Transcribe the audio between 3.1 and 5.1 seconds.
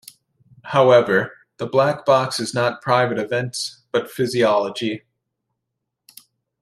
events, but physiology.